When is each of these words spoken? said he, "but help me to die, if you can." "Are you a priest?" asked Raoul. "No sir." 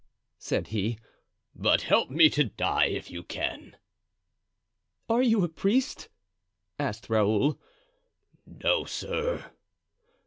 said 0.39 0.69
he, 0.69 0.97
"but 1.53 1.83
help 1.83 2.09
me 2.09 2.27
to 2.27 2.43
die, 2.45 2.85
if 2.87 3.11
you 3.11 3.21
can." 3.21 3.77
"Are 5.07 5.21
you 5.21 5.43
a 5.43 5.47
priest?" 5.47 6.09
asked 6.79 7.07
Raoul. 7.07 7.59
"No 8.47 8.85
sir." 8.85 9.51